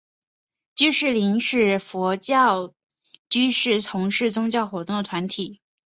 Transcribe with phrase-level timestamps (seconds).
[0.73, 2.73] 居士林是佛教
[3.29, 5.61] 居士从事宗教活动的团体。